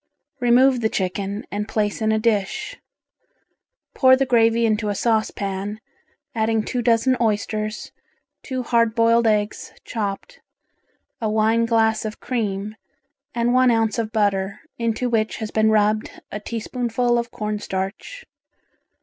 [0.39, 2.75] Remove the chicken and place in a dish.
[3.93, 5.79] Pour the gravy into a saucepan,
[6.33, 7.91] adding two dozen oysters,
[8.41, 10.39] two hard boiled eggs chopped,
[11.21, 12.75] a wine glass of cream
[13.35, 18.25] and one ounce of butter, into which has been rubbed a teaspoonful of corn starch.